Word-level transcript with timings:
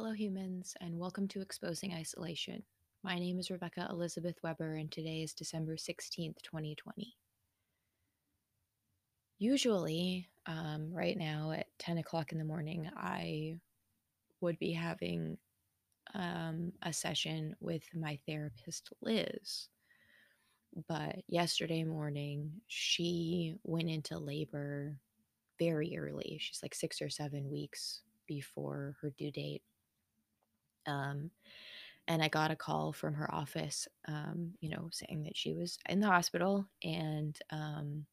Hello, 0.00 0.12
humans, 0.12 0.76
and 0.80 0.96
welcome 0.96 1.26
to 1.26 1.40
Exposing 1.40 1.92
Isolation. 1.92 2.62
My 3.02 3.18
name 3.18 3.40
is 3.40 3.50
Rebecca 3.50 3.88
Elizabeth 3.90 4.36
Weber, 4.44 4.74
and 4.74 4.88
today 4.92 5.22
is 5.22 5.34
December 5.34 5.74
16th, 5.74 6.40
2020. 6.40 7.16
Usually, 9.40 10.28
um, 10.46 10.92
right 10.92 11.18
now 11.18 11.50
at 11.50 11.66
10 11.80 11.98
o'clock 11.98 12.30
in 12.30 12.38
the 12.38 12.44
morning, 12.44 12.88
I 12.96 13.58
would 14.40 14.56
be 14.60 14.70
having 14.70 15.36
um, 16.14 16.72
a 16.82 16.92
session 16.92 17.56
with 17.58 17.82
my 17.92 18.20
therapist, 18.24 18.92
Liz. 19.02 19.66
But 20.86 21.24
yesterday 21.26 21.82
morning, 21.82 22.52
she 22.68 23.56
went 23.64 23.90
into 23.90 24.16
labor 24.16 24.94
very 25.58 25.98
early. 25.98 26.38
She's 26.40 26.60
like 26.62 26.76
six 26.76 27.02
or 27.02 27.10
seven 27.10 27.50
weeks 27.50 28.02
before 28.28 28.94
her 29.02 29.10
due 29.18 29.32
date. 29.32 29.62
Um, 30.88 31.30
and 32.08 32.22
I 32.22 32.28
got 32.28 32.50
a 32.50 32.56
call 32.56 32.92
from 32.92 33.14
her 33.14 33.32
office, 33.32 33.86
um, 34.06 34.54
you 34.60 34.70
know, 34.70 34.88
saying 34.90 35.24
that 35.24 35.36
she 35.36 35.52
was 35.52 35.78
in 35.88 36.00
the 36.00 36.06
hospital 36.06 36.66
and 36.82 37.38
um, 37.50 38.06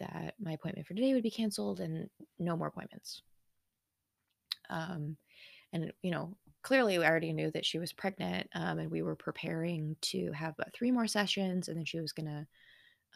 that 0.00 0.34
my 0.40 0.52
appointment 0.52 0.86
for 0.86 0.94
today 0.94 1.14
would 1.14 1.22
be 1.22 1.30
canceled 1.30 1.78
and 1.80 2.10
no 2.38 2.56
more 2.56 2.66
appointments. 2.66 3.22
Um, 4.70 5.16
and 5.72 5.92
you 6.02 6.10
know, 6.10 6.36
clearly, 6.62 6.98
we 6.98 7.04
already 7.04 7.32
knew 7.32 7.50
that 7.52 7.66
she 7.66 7.78
was 7.78 7.92
pregnant, 7.92 8.48
um, 8.54 8.78
and 8.78 8.90
we 8.90 9.02
were 9.02 9.16
preparing 9.16 9.96
to 10.02 10.32
have 10.32 10.54
uh, 10.58 10.64
three 10.74 10.90
more 10.90 11.06
sessions, 11.06 11.68
and 11.68 11.76
then 11.76 11.84
she 11.84 12.00
was 12.00 12.12
gonna 12.12 12.46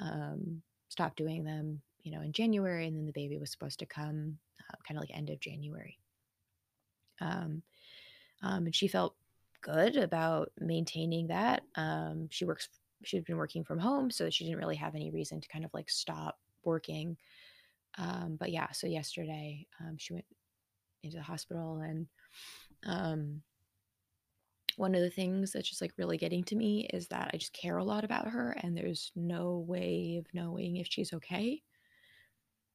um, 0.00 0.62
stop 0.88 1.16
doing 1.16 1.44
them, 1.44 1.80
you 2.02 2.12
know, 2.12 2.22
in 2.22 2.32
January, 2.32 2.86
and 2.86 2.96
then 2.96 3.06
the 3.06 3.12
baby 3.12 3.38
was 3.38 3.50
supposed 3.50 3.78
to 3.80 3.86
come 3.86 4.38
uh, 4.60 4.76
kind 4.86 4.98
of 4.98 5.02
like 5.02 5.16
end 5.16 5.30
of 5.30 5.40
January. 5.40 5.98
Um, 7.20 7.62
um, 8.42 8.66
and 8.66 8.74
she 8.74 8.88
felt 8.88 9.14
good 9.60 9.96
about 9.96 10.52
maintaining 10.60 11.28
that. 11.28 11.62
Um, 11.74 12.28
she 12.30 12.44
works, 12.44 12.68
she'd 13.04 13.24
been 13.24 13.36
working 13.36 13.64
from 13.64 13.78
home, 13.78 14.10
so 14.10 14.30
she 14.30 14.44
didn't 14.44 14.58
really 14.58 14.76
have 14.76 14.94
any 14.94 15.10
reason 15.10 15.40
to 15.40 15.48
kind 15.48 15.64
of 15.64 15.72
like 15.74 15.90
stop 15.90 16.38
working. 16.64 17.16
Um, 17.96 18.36
but 18.38 18.50
yeah, 18.50 18.70
so 18.72 18.86
yesterday 18.86 19.66
um, 19.80 19.96
she 19.98 20.12
went 20.12 20.26
into 21.02 21.16
the 21.16 21.22
hospital, 21.22 21.80
and 21.80 22.06
um, 22.86 23.42
one 24.76 24.94
of 24.94 25.00
the 25.00 25.10
things 25.10 25.52
that's 25.52 25.68
just 25.68 25.80
like 25.80 25.92
really 25.96 26.16
getting 26.16 26.44
to 26.44 26.56
me 26.56 26.88
is 26.92 27.08
that 27.08 27.30
I 27.34 27.36
just 27.36 27.52
care 27.52 27.78
a 27.78 27.84
lot 27.84 28.04
about 28.04 28.28
her, 28.28 28.56
and 28.62 28.76
there's 28.76 29.10
no 29.16 29.64
way 29.66 30.18
of 30.18 30.32
knowing 30.32 30.76
if 30.76 30.86
she's 30.88 31.12
okay. 31.12 31.62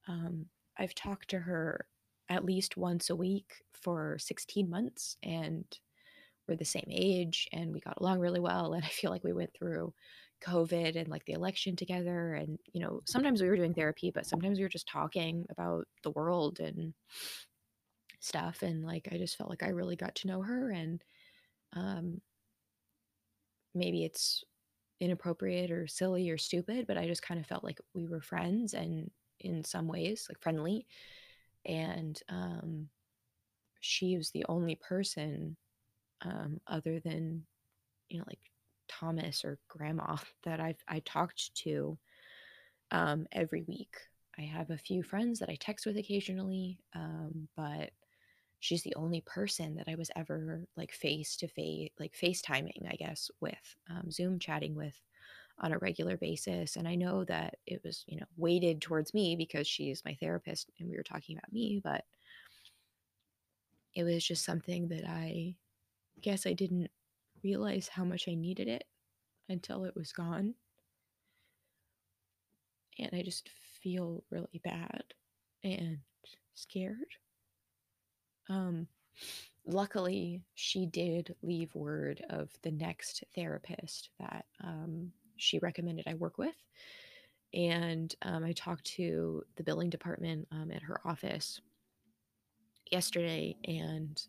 Um, 0.08 0.48
I've 0.78 0.96
talked 0.96 1.30
to 1.30 1.40
her 1.40 1.86
at 2.30 2.46
least 2.46 2.78
once 2.78 3.10
a 3.10 3.16
week 3.16 3.54
for 3.74 4.18
16 4.20 4.70
months, 4.70 5.18
and 5.24 5.66
we're 6.48 6.56
the 6.56 6.66
same 6.66 6.88
age, 6.90 7.48
and 7.54 7.74
we 7.74 7.80
got 7.80 8.00
along 8.00 8.20
really 8.20 8.40
well. 8.40 8.74
And 8.74 8.84
I 8.84 8.90
feel 8.90 9.12
like 9.12 9.24
we 9.24 9.34
went 9.34 9.54
through 9.54 9.94
COVID 10.44 10.96
and 10.96 11.08
like 11.08 11.26
the 11.26 11.34
election 11.34 11.76
together. 11.76 12.34
And, 12.34 12.60
you 12.74 12.82
know, 12.82 13.02
sometimes 13.06 13.42
we 13.42 13.48
were 13.48 13.56
doing 13.56 13.74
therapy, 13.74 14.12
but 14.14 14.26
sometimes 14.26 14.58
we 14.58 14.64
were 14.64 14.70
just 14.70 14.88
talking 14.88 15.46
about 15.50 15.88
the 16.04 16.12
world 16.12 16.60
and 16.60 16.94
stuff. 18.20 18.62
And 18.62 18.84
like, 18.84 19.08
I 19.12 19.18
just 19.18 19.38
felt 19.38 19.50
like 19.50 19.64
I 19.64 19.70
really 19.70 19.96
got 19.96 20.16
to 20.16 20.28
know 20.28 20.42
her. 20.42 20.70
And 20.70 21.02
um, 21.74 22.22
maybe 23.74 24.04
it's 24.04 24.44
inappropriate 25.00 25.72
or 25.72 25.88
silly 25.88 26.30
or 26.30 26.38
stupid, 26.38 26.88
but 26.88 26.98
I 26.98 27.08
just 27.08 27.22
kind 27.22 27.40
of 27.40 27.46
felt 27.46 27.64
like 27.64 27.80
we 27.94 28.06
were 28.06 28.22
friends 28.22 28.74
and 28.74 29.10
in 29.40 29.64
some 29.64 29.88
ways, 29.88 30.28
like 30.30 30.42
friendly. 30.42 30.86
And 31.66 32.20
um, 32.30 32.90
she 33.80 34.18
was 34.18 34.32
the 34.32 34.46
only 34.50 34.76
person 34.76 35.58
um, 36.22 36.60
other 36.68 37.00
than, 37.00 37.44
you 38.10 38.20
know, 38.20 38.26
like 38.28 38.40
Thomas 38.88 39.44
or 39.44 39.60
grandma 39.68 40.18
that 40.44 40.60
I've 40.60 40.84
I 40.88 41.00
talked 41.00 41.54
to 41.64 41.98
um, 42.92 43.28
every 43.32 43.64
week. 43.68 43.96
I 44.38 44.44
have 44.44 44.72
a 44.72 44.78
few 44.78 45.04
friends 45.04 45.40
that 45.40 45.50
I 45.50 45.58
text 45.60 45.86
with 45.86 45.98
occasionally, 45.98 46.80
um, 46.96 47.48
but 47.56 47.92
she's 48.60 48.82
the 48.84 48.96
only 48.96 49.22
person 49.22 49.76
that 49.76 49.88
I 49.88 49.96
was 49.96 50.10
ever 50.16 50.64
like 50.76 50.92
face 50.92 51.36
to 51.38 51.48
face, 51.48 51.92
like 52.00 52.14
FaceTiming, 52.16 52.90
I 52.90 52.96
guess, 52.96 53.30
with 53.42 53.76
um, 53.90 54.10
Zoom 54.10 54.40
chatting 54.40 54.74
with 54.74 54.96
on 55.64 55.72
a 55.72 55.78
regular 55.78 56.18
basis. 56.18 56.76
And 56.76 56.86
I 56.88 56.96
know 56.96 57.24
that 57.24 57.56
it 57.66 57.82
was, 57.86 58.04
you 58.06 58.20
know, 58.20 58.26
weighted 58.36 58.82
towards 58.82 59.14
me 59.14 59.38
because 59.38 59.66
she's 59.66 60.04
my 60.04 60.14
therapist 60.20 60.70
and 60.78 60.90
we 60.90 60.98
were 60.98 61.04
talking 61.04 61.38
about 61.38 61.54
me, 61.54 61.80
but 61.82 62.04
it 63.96 64.04
was 64.04 64.26
just 64.26 64.44
something 64.44 64.90
that 64.90 65.08
I 65.08 65.56
guess 66.22 66.46
I 66.46 66.52
didn't 66.52 66.90
realize 67.44 67.88
how 67.88 68.04
much 68.04 68.28
I 68.28 68.34
needed 68.34 68.68
it 68.68 68.84
until 69.48 69.86
it 69.86 69.96
was 69.96 70.12
gone. 70.12 70.54
And 73.00 73.10
I 73.14 73.22
just 73.22 73.50
feel 73.82 74.22
really 74.32 74.60
bad 74.66 75.04
and 75.64 76.00
scared. 76.56 76.98
Um, 78.50 78.88
luckily, 79.66 80.42
she 80.56 80.86
did 80.88 81.36
leave 81.42 81.74
word 81.74 82.22
of 82.30 82.50
the 82.64 82.72
next 82.72 83.24
therapist 83.34 84.10
that 84.20 84.46
um, 84.62 85.14
she 85.38 85.60
recommended 85.60 86.08
I 86.08 86.14
work 86.16 86.38
with. 86.38 86.56
And 87.54 88.14
um, 88.24 88.44
I 88.44 88.52
talked 88.54 88.86
to 88.96 89.44
the 89.56 89.64
billing 89.64 89.90
department 89.90 90.48
um, 90.52 90.72
at 90.72 90.82
her 90.84 91.00
office 91.06 91.62
yesterday, 92.92 93.56
and 93.66 94.20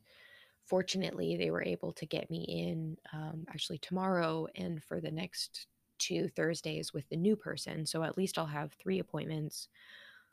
fortunately, 0.66 1.36
they 1.36 1.50
were 1.50 1.62
able 1.62 1.92
to 1.92 2.06
get 2.06 2.30
me 2.30 2.44
in 2.48 2.96
um, 3.12 3.46
actually 3.48 3.78
tomorrow 3.78 4.46
and 4.56 4.82
for 4.82 5.00
the 5.00 5.10
next 5.10 5.66
two 5.98 6.28
Thursdays 6.28 6.92
with 6.92 7.08
the 7.08 7.16
new 7.16 7.36
person. 7.36 7.86
So 7.86 8.02
at 8.02 8.18
least 8.18 8.38
I'll 8.38 8.46
have 8.46 8.72
three 8.72 8.98
appointments 8.98 9.68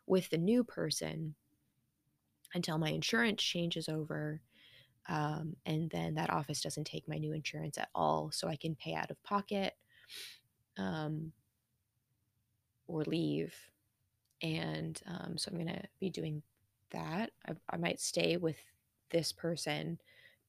with 0.06 0.30
the 0.30 0.38
new 0.38 0.64
person 0.64 1.36
until 2.54 2.78
my 2.78 2.90
insurance 2.90 3.42
changes 3.42 3.88
over. 3.88 4.42
Um, 5.08 5.56
and 5.66 5.90
then 5.90 6.16
that 6.16 6.30
office 6.30 6.62
doesn't 6.62 6.86
take 6.86 7.08
my 7.08 7.18
new 7.18 7.34
insurance 7.34 7.78
at 7.78 7.90
all. 7.96 8.32
So 8.32 8.48
I 8.48 8.56
can 8.56 8.76
pay 8.76 8.94
out 8.94 9.12
of 9.12 9.24
pocket 9.24 9.74
um, 10.82 11.32
or 12.88 13.04
leave. 13.04 13.54
And 14.42 15.00
um, 15.08 15.38
so 15.38 15.52
I'm 15.52 15.58
going 15.58 15.74
to 15.76 15.84
be 16.00 16.10
doing 16.10 16.42
that. 16.92 17.32
I, 17.48 17.54
I 17.70 17.78
might 17.78 18.00
stay 18.00 18.38
with 18.38 18.58
this 19.12 19.32
person 19.32 20.00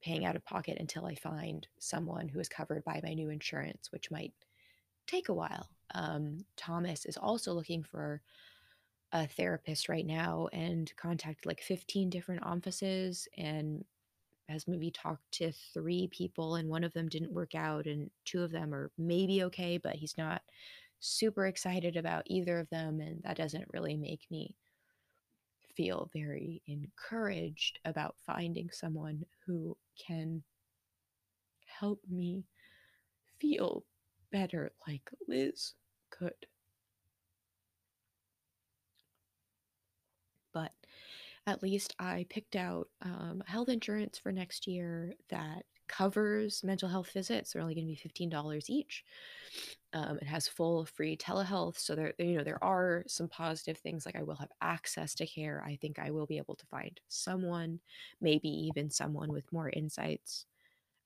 paying 0.02 0.24
out 0.24 0.34
of 0.34 0.44
pocket 0.44 0.78
until 0.80 1.06
I 1.06 1.14
find 1.14 1.66
someone 1.78 2.28
who 2.28 2.40
is 2.40 2.48
covered 2.48 2.84
by 2.84 3.00
my 3.02 3.14
new 3.14 3.30
insurance, 3.30 3.92
which 3.92 4.10
might 4.10 4.32
take 5.06 5.28
a 5.28 5.34
while. 5.34 5.68
Um, 5.94 6.38
Thomas 6.56 7.04
is 7.04 7.16
also 7.16 7.52
looking 7.52 7.82
for 7.84 8.22
a 9.12 9.26
therapist 9.26 9.88
right 9.88 10.06
now 10.06 10.48
and 10.52 10.92
contacted 10.96 11.44
like 11.44 11.60
15 11.60 12.08
different 12.08 12.42
offices 12.44 13.28
and 13.36 13.84
has 14.52 14.68
maybe 14.68 14.90
talked 14.90 15.30
to 15.32 15.52
three 15.74 16.08
people 16.08 16.56
and 16.56 16.68
one 16.68 16.84
of 16.84 16.92
them 16.92 17.08
didn't 17.08 17.32
work 17.32 17.54
out 17.54 17.86
and 17.86 18.10
two 18.24 18.42
of 18.42 18.52
them 18.52 18.74
are 18.74 18.90
maybe 18.98 19.42
okay 19.44 19.78
but 19.78 19.96
he's 19.96 20.16
not 20.16 20.42
super 21.00 21.46
excited 21.46 21.96
about 21.96 22.22
either 22.26 22.58
of 22.58 22.68
them 22.70 23.00
and 23.00 23.22
that 23.24 23.36
doesn't 23.36 23.66
really 23.72 23.96
make 23.96 24.22
me 24.30 24.54
feel 25.76 26.10
very 26.12 26.62
encouraged 26.66 27.78
about 27.84 28.14
finding 28.26 28.68
someone 28.70 29.24
who 29.46 29.76
can 30.06 30.42
help 31.66 32.00
me 32.08 32.44
feel 33.40 33.84
better 34.30 34.72
like 34.86 35.10
Liz 35.28 35.74
could. 36.10 36.32
But 40.52 40.72
at 41.46 41.62
least 41.62 41.94
I 41.98 42.26
picked 42.30 42.56
out 42.56 42.88
um, 43.02 43.42
health 43.46 43.68
insurance 43.68 44.18
for 44.18 44.32
next 44.32 44.66
year 44.66 45.14
that 45.30 45.64
covers 45.88 46.62
mental 46.64 46.88
health 46.88 47.10
visits. 47.12 47.52
They're 47.52 47.62
only 47.62 47.74
going 47.74 47.94
to 47.94 48.08
be 48.08 48.26
$15 48.26 48.64
each. 48.68 49.04
Um, 49.92 50.18
it 50.22 50.26
has 50.26 50.48
full 50.48 50.86
free 50.86 51.16
telehealth. 51.16 51.78
So 51.78 51.94
there, 51.94 52.14
you 52.18 52.38
know, 52.38 52.44
there 52.44 52.62
are 52.64 53.04
some 53.08 53.28
positive 53.28 53.76
things 53.78 54.06
like 54.06 54.16
I 54.16 54.22
will 54.22 54.36
have 54.36 54.52
access 54.62 55.14
to 55.16 55.26
care. 55.26 55.62
I 55.66 55.76
think 55.76 55.98
I 55.98 56.10
will 56.10 56.26
be 56.26 56.38
able 56.38 56.54
to 56.56 56.66
find 56.66 56.98
someone, 57.08 57.80
maybe 58.20 58.48
even 58.48 58.88
someone 58.88 59.30
with 59.32 59.52
more 59.52 59.68
insights 59.68 60.46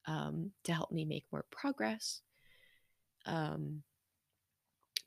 um, 0.06 0.52
to 0.64 0.72
help 0.72 0.92
me 0.92 1.04
make 1.04 1.24
more 1.32 1.44
progress. 1.50 2.20
Um, 3.24 3.82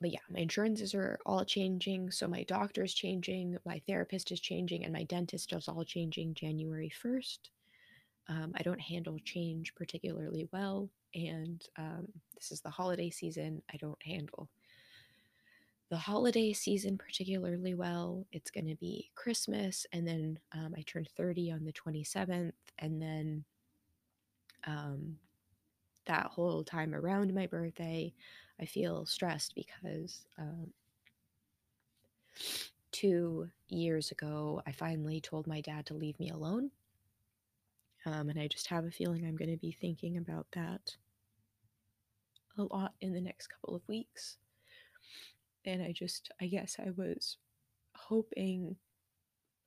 but 0.00 0.10
yeah, 0.10 0.20
my 0.30 0.40
insurances 0.40 0.94
are 0.94 1.18
all 1.26 1.44
changing. 1.44 2.10
So 2.10 2.26
my 2.26 2.42
doctor 2.44 2.84
is 2.84 2.94
changing, 2.94 3.58
my 3.66 3.80
therapist 3.86 4.32
is 4.32 4.40
changing, 4.40 4.84
and 4.84 4.92
my 4.92 5.04
dentist 5.04 5.52
is 5.52 5.68
all 5.68 5.84
changing 5.84 6.34
January 6.34 6.90
1st. 7.04 7.38
Um, 8.28 8.52
I 8.56 8.62
don't 8.62 8.80
handle 8.80 9.18
change 9.24 9.74
particularly 9.74 10.48
well, 10.52 10.88
and 11.14 11.62
um, 11.76 12.06
this 12.34 12.52
is 12.52 12.60
the 12.60 12.70
holiday 12.70 13.10
season. 13.10 13.62
I 13.72 13.76
don't 13.76 14.02
handle 14.02 14.48
the 15.90 15.96
holiday 15.96 16.52
season 16.52 16.96
particularly 16.96 17.74
well. 17.74 18.24
It's 18.30 18.50
going 18.50 18.68
to 18.68 18.76
be 18.76 19.10
Christmas, 19.16 19.84
and 19.92 20.06
then 20.06 20.38
um, 20.52 20.74
I 20.78 20.82
turned 20.82 21.08
30 21.16 21.50
on 21.50 21.64
the 21.64 21.72
27th, 21.72 22.52
and 22.78 23.02
then 23.02 23.44
um, 24.66 25.16
that 26.06 26.26
whole 26.26 26.62
time 26.62 26.94
around 26.94 27.34
my 27.34 27.46
birthday, 27.46 28.12
I 28.60 28.66
feel 28.66 29.06
stressed 29.06 29.54
because 29.54 30.26
um, 30.38 30.72
two 32.92 33.48
years 33.68 34.10
ago, 34.10 34.62
I 34.66 34.72
finally 34.72 35.20
told 35.20 35.46
my 35.46 35.60
dad 35.60 35.86
to 35.86 35.94
leave 35.94 36.18
me 36.20 36.30
alone. 36.30 36.70
Um, 38.06 38.28
and 38.28 38.38
I 38.38 38.48
just 38.48 38.66
have 38.66 38.84
a 38.84 38.90
feeling 38.90 39.24
I'm 39.26 39.36
going 39.36 39.50
to 39.50 39.56
be 39.56 39.72
thinking 39.72 40.16
about 40.16 40.46
that 40.52 40.96
a 42.58 42.64
lot 42.64 42.92
in 43.00 43.14
the 43.14 43.20
next 43.20 43.48
couple 43.48 43.74
of 43.74 43.86
weeks. 43.88 44.36
And 45.64 45.82
I 45.82 45.92
just, 45.92 46.30
I 46.40 46.46
guess 46.46 46.76
I 46.78 46.90
was 46.90 47.36
hoping, 47.94 48.76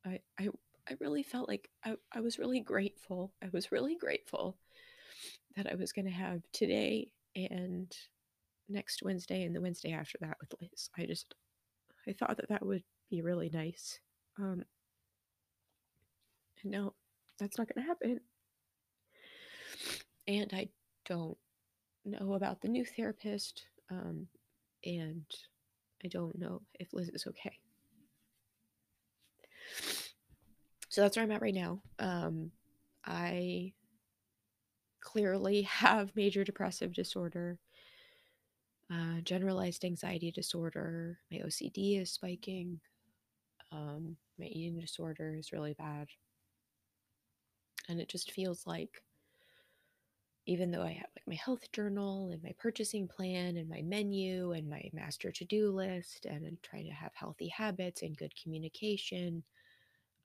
I, 0.06 0.19
I, 0.39 0.50
I 0.89 0.96
really 1.00 1.24
felt 1.24 1.48
like 1.48 1.69
I, 1.86 1.96
I 2.12 2.19
was 2.19 2.39
really 2.39 2.60
grateful. 2.60 3.34
I 3.44 3.50
was 3.51 3.72
really 3.72 3.96
grateful 3.96 4.57
that 5.56 5.72
I 5.72 5.75
was 5.75 5.92
going 5.92 6.06
to 6.06 6.12
have 6.12 6.42
today 6.51 7.12
and 7.36 7.96
next 8.69 9.04
Wednesday 9.04 9.44
and 9.44 9.56
the 9.56 9.62
Wednesday 9.62 9.92
after 9.92 10.18
that 10.21 10.38
with 10.39 10.54
Liz. 10.62 10.89
I 10.98 11.06
just, 11.06 11.36
I 12.07 12.13
thought 12.13 12.38
that 12.38 12.50
that 12.50 12.65
would 12.65 12.83
be 13.10 13.21
really 13.21 13.50
nice. 13.54 14.00
Um, 14.39 14.63
and 16.62 16.71
no, 16.71 16.94
that's 17.39 17.57
not 17.57 17.68
going 17.68 17.83
to 17.83 17.88
happen. 17.88 18.19
And 20.27 20.51
I 20.54 20.69
don't 21.06 21.38
know 22.06 22.33
about 22.33 22.62
the 22.62 22.69
new 22.69 22.86
therapist. 22.86 23.63
Um, 23.92 24.27
and 24.86 25.25
I 26.04 26.07
don't 26.07 26.38
know 26.38 26.62
if 26.80 26.94
Liz 26.94 27.10
is 27.10 27.27
okay. 27.27 27.57
So 30.89 31.01
that's 31.01 31.18
where 31.18 31.24
I'm 31.24 31.31
at 31.31 31.42
right 31.42 31.54
now. 31.54 31.81
Um, 32.00 32.51
I 33.06 33.74
clearly 35.01 35.62
have 35.63 36.15
major 36.15 36.44
depressive 36.44 36.94
disorder, 36.94 37.57
uh, 38.91 39.21
generalized 39.24 39.85
anxiety 39.85 40.31
disorder. 40.31 41.19
My 41.31 41.39
OCD 41.39 41.97
is 42.00 42.12
spiking. 42.12 42.80
Um, 43.71 44.18
my 44.39 44.45
eating 44.45 44.80
disorder 44.80 45.35
is 45.35 45.51
really 45.51 45.74
bad. 45.74 46.07
And 47.89 48.00
it 48.00 48.07
just 48.09 48.31
feels 48.31 48.65
like, 48.65 49.01
even 50.45 50.71
though 50.71 50.81
I 50.83 50.91
have 50.91 51.09
like 51.15 51.27
my 51.27 51.35
health 51.35 51.71
journal 51.71 52.30
and 52.31 52.44
my 52.44 52.53
purchasing 52.59 53.07
plan 53.07 53.57
and 53.57 53.69
my 53.69 53.81
menu 53.81 54.51
and 54.51 54.69
my 54.69 54.89
master 54.94 55.31
to 55.31 55.45
do 55.45 55.71
list 55.71 56.25
and 56.25 56.45
I'm 56.45 56.57
trying 56.62 56.86
to 56.86 56.94
have 56.94 57.12
healthy 57.15 57.47
habits 57.47 58.01
and 58.01 58.18
good 58.18 58.33
communication, 58.41 59.44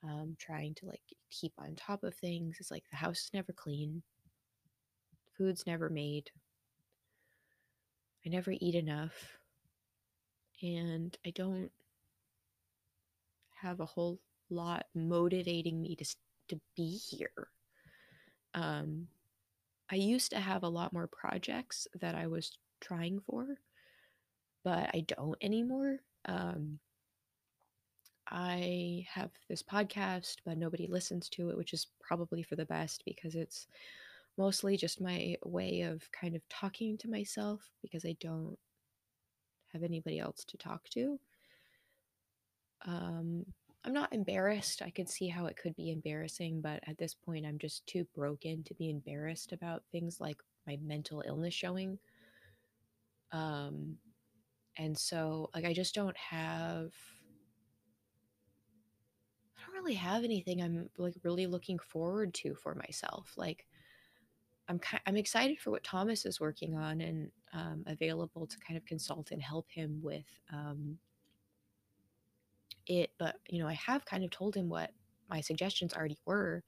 um, 0.02 0.36
trying 0.38 0.74
to 0.74 0.86
like 0.86 1.02
keep 1.30 1.52
on 1.58 1.74
top 1.76 2.02
of 2.02 2.14
things, 2.14 2.56
it's 2.60 2.70
like 2.70 2.84
the 2.90 2.96
house 2.96 3.24
is 3.24 3.30
never 3.32 3.52
clean, 3.52 4.02
food's 5.36 5.66
never 5.66 5.88
made, 5.88 6.30
I 8.24 8.28
never 8.28 8.52
eat 8.52 8.74
enough, 8.74 9.38
and 10.62 11.16
I 11.26 11.30
don't 11.30 11.70
have 13.60 13.80
a 13.80 13.86
whole 13.86 14.20
lot 14.50 14.86
motivating 14.94 15.80
me 15.80 15.96
to 15.96 16.04
to 16.48 16.60
be 16.76 16.96
here. 16.96 17.48
Um, 18.54 19.06
I 19.90 19.96
used 19.96 20.30
to 20.32 20.40
have 20.40 20.62
a 20.62 20.68
lot 20.68 20.92
more 20.92 21.06
projects 21.06 21.86
that 22.00 22.14
I 22.14 22.26
was 22.26 22.58
trying 22.80 23.20
for, 23.20 23.58
but 24.64 24.90
I 24.94 25.04
don't 25.06 25.36
anymore. 25.42 25.98
Um, 26.26 26.78
I 28.30 29.06
have 29.10 29.30
this 29.48 29.62
podcast, 29.62 30.36
but 30.44 30.58
nobody 30.58 30.86
listens 30.86 31.28
to 31.30 31.50
it, 31.50 31.56
which 31.56 31.72
is 31.72 31.86
probably 32.00 32.42
for 32.42 32.56
the 32.56 32.66
best 32.66 33.02
because 33.06 33.34
it's 33.34 33.66
mostly 34.38 34.76
just 34.76 35.00
my 35.00 35.36
way 35.44 35.82
of 35.82 36.10
kind 36.12 36.34
of 36.36 36.48
talking 36.48 36.96
to 36.98 37.10
myself 37.10 37.68
because 37.82 38.04
I 38.04 38.16
don't 38.20 38.56
have 39.72 39.82
anybody 39.82 40.18
else 40.18 40.44
to 40.46 40.56
talk 40.56 40.88
to. 40.90 41.18
Um, 42.86 43.44
I'm 43.84 43.92
not 43.92 44.12
embarrassed. 44.12 44.82
I 44.82 44.90
can 44.90 45.06
see 45.06 45.28
how 45.28 45.46
it 45.46 45.56
could 45.56 45.74
be 45.76 45.90
embarrassing, 45.90 46.60
but 46.60 46.80
at 46.86 46.98
this 46.98 47.14
point, 47.14 47.46
I'm 47.46 47.58
just 47.58 47.86
too 47.86 48.06
broken 48.14 48.62
to 48.64 48.74
be 48.74 48.90
embarrassed 48.90 49.52
about 49.52 49.82
things 49.90 50.20
like 50.20 50.38
my 50.66 50.78
mental 50.82 51.22
illness 51.26 51.54
showing. 51.54 51.98
Um, 53.32 53.96
and 54.76 54.96
so, 54.96 55.50
like, 55.54 55.64
I 55.64 55.72
just 55.72 55.94
don't 55.94 56.16
have. 56.16 56.92
I 59.56 59.60
don't 59.66 59.82
really 59.82 59.94
have 59.94 60.24
anything 60.24 60.62
I'm 60.62 60.88
like 60.98 61.14
really 61.24 61.46
looking 61.46 61.78
forward 61.78 62.32
to 62.34 62.54
for 62.54 62.74
myself. 62.74 63.32
Like, 63.36 63.66
I'm 64.68 64.80
I'm 65.06 65.16
excited 65.16 65.60
for 65.60 65.70
what 65.70 65.84
Thomas 65.84 66.26
is 66.26 66.40
working 66.40 66.76
on 66.76 67.00
and 67.00 67.30
um, 67.52 67.84
available 67.86 68.46
to 68.46 68.56
kind 68.58 68.76
of 68.76 68.84
consult 68.84 69.30
and 69.30 69.42
help 69.42 69.66
him 69.70 70.00
with 70.02 70.26
um, 70.52 70.98
it. 72.86 73.10
But 73.18 73.36
you 73.48 73.62
know, 73.62 73.68
I 73.68 73.74
have 73.74 74.04
kind 74.04 74.24
of 74.24 74.30
told 74.30 74.54
him 74.54 74.68
what 74.68 74.90
my 75.30 75.40
suggestions 75.40 75.94
already 75.94 76.18
were, 76.26 76.62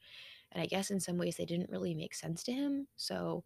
and 0.52 0.62
I 0.62 0.66
guess 0.66 0.90
in 0.90 1.00
some 1.00 1.18
ways 1.18 1.36
they 1.36 1.44
didn't 1.44 1.70
really 1.70 1.94
make 1.94 2.14
sense 2.14 2.42
to 2.44 2.52
him. 2.52 2.86
So 2.96 3.44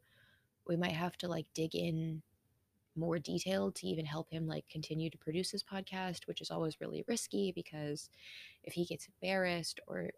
we 0.67 0.77
might 0.77 0.93
have 0.93 1.17
to 1.19 1.29
like 1.29 1.47
dig 1.55 1.75
in 1.75 2.23
more 2.97 3.19
detailed 3.19 3.75
to 3.75 3.87
even 3.87 4.07
help 4.07 4.31
him 4.31 4.47
like 4.47 4.65
continue 4.71 5.11
to 5.11 5.19
produce 5.19 5.50
his 5.50 5.65
podcast, 5.65 6.27
which 6.27 6.41
is 6.41 6.50
always 6.50 6.81
really 6.81 7.05
risky 7.09 7.53
because 7.55 8.09
if 8.62 8.73
he 8.73 8.85
gets 8.85 9.09
embarrassed 9.09 9.81
or 9.89 10.11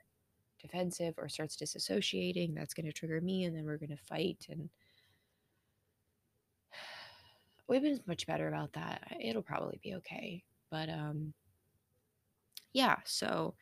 defensive 0.67 1.15
or 1.19 1.29
starts 1.29 1.57
disassociating, 1.57 2.55
that's 2.55 2.75
going 2.75 2.87
to 2.87 2.93
trigger 2.93 3.21
me 3.21 3.45
and 3.45 3.57
then 3.57 3.65
we're 3.65 3.79
going 3.79 3.91
to 3.91 3.97
fight. 3.97 4.47
And 4.51 4.69
we've 7.69 7.83
been 7.83 8.01
much 8.07 8.27
better 8.27 8.49
about 8.49 8.73
that. 8.75 9.03
It'll 9.21 9.43
probably 9.43 9.79
be 9.83 9.95
okay. 9.95 10.43
But 10.71 10.89
um, 10.89 11.33
yeah, 12.73 12.97
so 13.05 13.55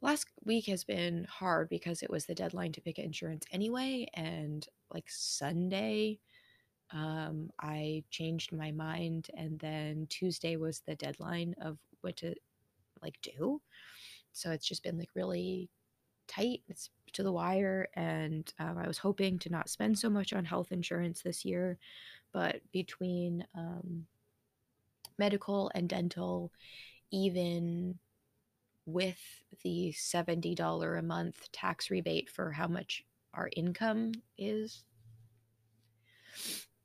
last 0.00 0.26
week 0.44 0.66
has 0.66 0.84
been 0.84 1.26
hard 1.28 1.68
because 1.68 2.02
it 2.02 2.10
was 2.10 2.26
the 2.26 2.34
deadline 2.34 2.72
to 2.72 2.80
pick 2.80 2.98
insurance 2.98 3.44
anyway. 3.50 4.06
And 4.14 4.66
like 4.92 5.06
Sunday, 5.08 6.18
um, 6.92 7.50
I 7.60 8.04
changed 8.10 8.52
my 8.52 8.70
mind. 8.70 9.28
And 9.36 9.58
then 9.58 10.06
Tuesday 10.08 10.56
was 10.56 10.80
the 10.80 10.94
deadline 10.94 11.54
of 11.60 11.78
what 12.02 12.16
to 12.18 12.34
like 13.02 13.18
do. 13.22 13.60
So 14.32 14.50
it's 14.50 14.66
just 14.66 14.82
been 14.82 14.98
like 14.98 15.10
really 15.14 15.70
tight. 16.26 16.62
It's 16.68 16.90
to 17.14 17.22
the 17.22 17.32
wire. 17.32 17.88
And 17.94 18.52
um, 18.58 18.76
I 18.78 18.86
was 18.86 18.98
hoping 18.98 19.38
to 19.40 19.50
not 19.50 19.68
spend 19.68 19.98
so 19.98 20.10
much 20.10 20.32
on 20.32 20.44
health 20.44 20.72
insurance 20.72 21.22
this 21.22 21.44
year. 21.44 21.78
But 22.32 22.60
between 22.72 23.46
um, 23.56 24.06
medical 25.18 25.70
and 25.74 25.88
dental, 25.88 26.52
even 27.10 27.98
with 28.86 29.20
the 29.62 29.94
$70 29.96 30.98
a 30.98 31.02
month 31.02 31.50
tax 31.52 31.90
rebate 31.90 32.28
for 32.28 32.50
how 32.50 32.66
much 32.66 33.04
our 33.32 33.48
income 33.56 34.12
is, 34.36 34.84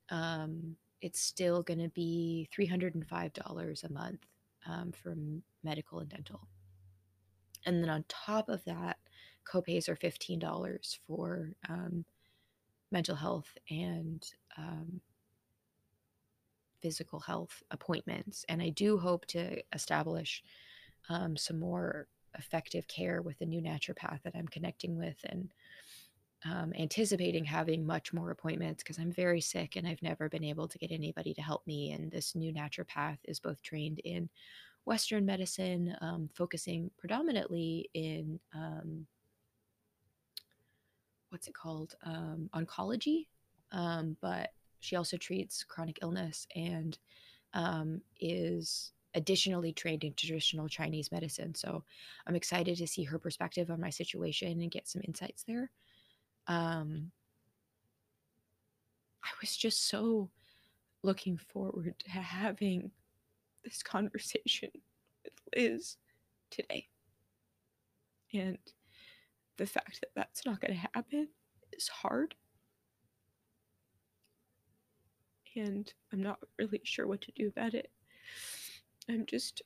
um, 0.09 0.75
it's 1.01 1.19
still 1.19 1.63
going 1.63 1.79
to 1.79 1.89
be 1.89 2.47
$305 2.57 3.83
a 3.83 3.91
month 3.91 4.25
um, 4.67 4.91
for 4.91 5.15
medical 5.63 5.99
and 5.99 6.09
dental. 6.09 6.47
And 7.65 7.83
then 7.83 7.89
on 7.89 8.05
top 8.07 8.49
of 8.49 8.63
that, 8.65 8.97
copays 9.51 9.89
are 9.89 9.95
$15 9.95 10.97
for 11.07 11.51
um, 11.67 12.05
mental 12.91 13.15
health 13.15 13.57
and 13.69 14.25
um, 14.57 15.01
physical 16.81 17.19
health 17.19 17.63
appointments. 17.71 18.45
And 18.49 18.61
I 18.61 18.69
do 18.69 18.97
hope 18.97 19.25
to 19.27 19.61
establish 19.73 20.43
um, 21.09 21.35
some 21.35 21.59
more 21.59 22.07
effective 22.37 22.87
care 22.87 23.21
with 23.21 23.39
the 23.39 23.45
new 23.45 23.61
naturopath 23.61 24.21
that 24.23 24.35
I'm 24.35 24.47
connecting 24.47 24.97
with 24.97 25.17
and 25.23 25.49
um, 26.45 26.71
anticipating 26.77 27.43
having 27.43 27.85
much 27.85 28.13
more 28.13 28.31
appointments 28.31 28.81
because 28.81 28.97
I'm 28.97 29.11
very 29.11 29.41
sick 29.41 29.75
and 29.75 29.85
I've 29.85 30.01
never 30.01 30.29
been 30.29 30.43
able 30.43 30.67
to 30.69 30.77
get 30.77 30.91
anybody 30.91 31.33
to 31.33 31.41
help 31.41 31.65
me. 31.67 31.91
And 31.91 32.09
this 32.11 32.35
new 32.35 32.53
naturopath 32.53 33.17
is 33.25 33.39
both 33.39 33.61
trained 33.61 33.99
in 34.05 34.29
Western 34.85 35.25
medicine, 35.25 35.95
um, 36.01 36.29
focusing 36.33 36.91
predominantly 36.97 37.89
in 37.93 38.39
um, 38.55 39.05
what's 41.29 41.47
it 41.47 41.53
called 41.53 41.95
um, 42.03 42.49
oncology, 42.55 43.27
um, 43.71 44.17
but 44.21 44.51
she 44.79 44.95
also 44.95 45.17
treats 45.17 45.63
chronic 45.63 45.99
illness 46.01 46.47
and 46.55 46.97
um, 47.53 48.01
is 48.19 48.91
additionally 49.15 49.73
trained 49.73 50.03
in 50.03 50.13
traditional 50.13 50.67
Chinese 50.67 51.11
medicine. 51.11 51.53
So 51.55 51.83
I'm 52.27 52.35
excited 52.35 52.77
to 52.77 52.87
see 52.87 53.03
her 53.03 53.17
perspective 53.17 53.71
on 53.71 53.81
my 53.81 53.89
situation 53.89 54.61
and 54.61 54.71
get 54.71 54.87
some 54.87 55.01
insights 55.05 55.43
there. 55.43 55.71
Um, 56.47 57.11
I 59.23 59.29
was 59.41 59.55
just 59.55 59.89
so 59.89 60.29
looking 61.03 61.37
forward 61.37 61.95
to 61.99 62.09
having 62.09 62.91
this 63.63 63.83
conversation 63.83 64.69
with 65.23 65.33
Liz 65.55 65.97
today. 66.51 66.87
And 68.33 68.57
the 69.59 69.67
fact 69.67 69.99
that 69.99 70.09
that's 70.15 70.45
not 70.45 70.59
going 70.61 70.73
to 70.73 70.87
happen 70.93 71.27
is 71.73 71.89
hard. 71.89 72.33
And 75.55 75.91
I'm 76.13 76.23
not 76.23 76.39
really 76.57 76.79
sure 76.83 77.05
what 77.05 77.21
to 77.21 77.31
do 77.33 77.49
about 77.49 77.73
it. 77.73 77.91
I'm 79.09 79.25
just 79.25 79.61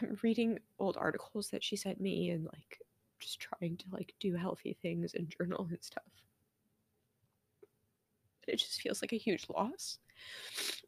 I'm 0.00 0.18
reading 0.22 0.58
old 0.78 0.96
articles 0.96 1.50
that 1.50 1.62
she 1.62 1.76
sent 1.76 2.00
me 2.00 2.30
and 2.30 2.46
like 2.46 2.80
just 3.20 3.38
trying 3.38 3.76
to 3.76 3.84
like 3.92 4.14
do 4.18 4.34
healthy 4.34 4.76
things 4.80 5.12
and 5.14 5.30
journal 5.30 5.66
and 5.68 5.78
stuff. 5.82 6.04
It 8.46 8.56
just 8.56 8.80
feels 8.80 9.02
like 9.02 9.12
a 9.12 9.18
huge 9.18 9.46
loss. 9.54 9.98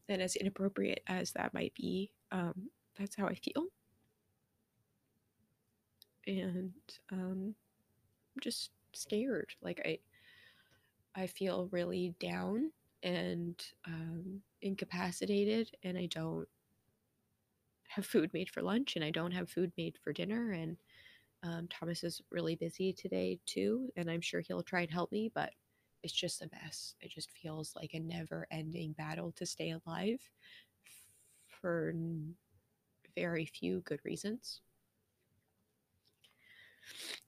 And 0.08 0.22
as 0.22 0.34
inappropriate 0.34 1.02
as 1.08 1.32
that 1.32 1.52
might 1.52 1.74
be, 1.74 2.10
um, 2.32 2.70
that's 2.98 3.14
how 3.14 3.26
I 3.26 3.34
feel. 3.34 3.66
And 6.26 6.72
um, 7.12 7.54
just 8.40 8.70
scared. 8.92 9.54
Like 9.62 9.80
I 9.84 9.98
I 11.14 11.26
feel 11.26 11.68
really 11.72 12.14
down 12.20 12.72
and 13.02 13.54
um, 13.86 14.42
incapacitated 14.62 15.70
and 15.82 15.96
I 15.96 16.06
don't 16.06 16.48
have 17.88 18.06
food 18.06 18.32
made 18.32 18.50
for 18.50 18.62
lunch 18.62 18.96
and 18.96 19.04
I 19.04 19.10
don't 19.10 19.32
have 19.32 19.50
food 19.50 19.72
made 19.76 19.96
for 20.02 20.12
dinner 20.12 20.52
and 20.52 20.76
um, 21.42 21.68
Thomas 21.68 22.04
is 22.04 22.22
really 22.30 22.56
busy 22.56 22.92
today 22.92 23.38
too, 23.46 23.90
and 23.96 24.10
I'm 24.10 24.20
sure 24.22 24.40
he'll 24.40 24.62
try 24.62 24.82
and 24.82 24.90
help 24.90 25.12
me, 25.12 25.30
but 25.34 25.52
it's 26.02 26.12
just 26.12 26.42
a 26.42 26.50
mess. 26.52 26.96
It 27.00 27.10
just 27.12 27.30
feels 27.32 27.74
like 27.76 27.94
a 27.94 28.00
never 28.00 28.46
ending 28.50 28.92
battle 28.92 29.32
to 29.36 29.46
stay 29.46 29.70
alive 29.70 30.20
for 31.48 31.92
very 33.14 33.44
few 33.46 33.80
good 33.80 34.00
reasons, 34.04 34.60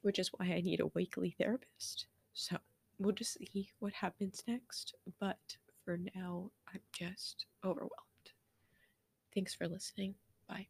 which 0.02 0.18
is 0.18 0.30
why 0.32 0.46
I 0.46 0.60
need 0.60 0.80
a 0.80 0.86
weekly 0.88 1.34
therapist. 1.38 2.06
So 2.34 2.56
we'll 2.98 3.12
just 3.14 3.38
see 3.38 3.70
what 3.78 3.92
happens 3.92 4.42
next. 4.46 4.94
But 5.20 5.38
for 5.84 5.98
now, 6.14 6.50
I'm 6.72 6.80
just 6.92 7.46
overwhelmed. 7.64 7.90
Thanks 9.34 9.54
for 9.54 9.68
listening. 9.68 10.14
Bye. 10.48 10.66